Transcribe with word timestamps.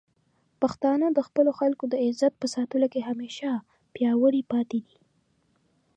پښتانه 0.61 1.07
د 1.13 1.19
خپلو 1.27 1.51
خلکو 1.59 1.83
د 1.89 1.93
عزت 2.05 2.33
په 2.41 2.47
ساتلو 2.55 2.87
کې 2.93 3.07
همیشه 3.09 3.49
پیاوړي 3.93 4.41
پاتې 4.51 4.79
دي. 4.85 4.95